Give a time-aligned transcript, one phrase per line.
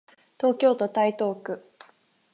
[0.39, 1.69] 東京都台東区